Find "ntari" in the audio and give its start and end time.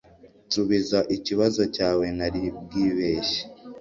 2.15-2.41